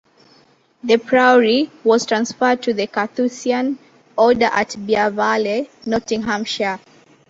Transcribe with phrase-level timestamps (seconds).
[0.83, 3.77] The priory was transferred to the Carthusian
[4.17, 6.79] order at Beauvale, Nottinghamshire.